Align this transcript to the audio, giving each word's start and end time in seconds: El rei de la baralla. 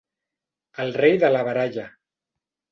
El 0.85 0.95
rei 0.97 1.21
de 1.25 1.31
la 1.37 1.45
baralla. 1.51 1.87